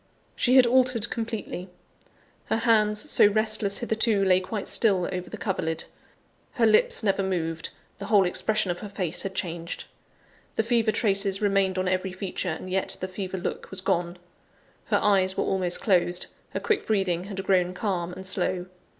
[0.35, 1.69] She had altered completely.
[2.45, 5.83] Her hands, so restless hitherto, lay quite still over the coverlid;
[6.53, 9.85] her lips never moved; the whole expression of her face had changed
[10.55, 14.17] the fever traces remained on every feature, and yet the fever look was gone.
[14.85, 18.65] Her eyes were almost closed; her quick breathing had grown calm and slow.